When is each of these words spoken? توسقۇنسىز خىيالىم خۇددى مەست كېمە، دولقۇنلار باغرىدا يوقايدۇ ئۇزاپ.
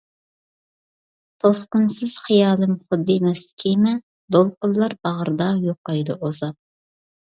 توسقۇنسىز 1.43 2.15
خىيالىم 2.23 2.73
خۇددى 2.87 3.19
مەست 3.27 3.53
كېمە، 3.65 3.93
دولقۇنلار 4.37 4.97
باغرىدا 5.09 5.51
يوقايدۇ 5.71 6.17
ئۇزاپ. 6.21 6.59